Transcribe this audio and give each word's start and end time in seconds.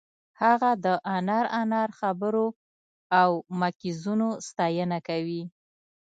هغه 0.41 0.71
د 0.85 0.87
انار 1.15 1.45
انار 1.61 1.89
خبرو 1.99 2.45
او 3.21 3.31
مکیزونو 3.59 4.27
ستاینه 4.47 4.97
کوي 5.07 5.43